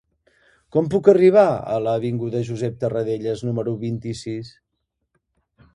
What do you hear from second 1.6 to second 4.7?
a l'avinguda de Josep Tarradellas número vint-i-sis?